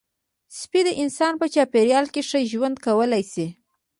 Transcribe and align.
سپي 0.59 0.81
د 0.85 0.89
انسان 1.03 1.33
په 1.41 1.45
چاپېریال 1.53 2.05
کې 2.13 2.21
ښه 2.29 2.39
ژوند 2.51 2.75
کولی 2.85 3.23
شي. 3.31 3.47